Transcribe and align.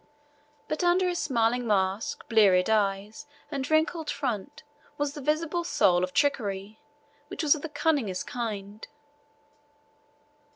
But 0.67 0.83
under 0.83 1.07
his 1.07 1.19
smiling 1.19 1.67
mask, 1.67 2.27
bleared 2.27 2.71
eyes, 2.71 3.27
and 3.51 3.69
wrinkled 3.69 4.09
front 4.09 4.63
was 4.97 5.15
visible 5.15 5.61
the 5.61 5.69
soul 5.69 6.03
of 6.03 6.11
trickery, 6.11 6.81
which 7.27 7.43
was 7.43 7.53
of 7.53 7.61
the 7.61 7.69
cunningest 7.69 8.25
kind. 8.25 8.87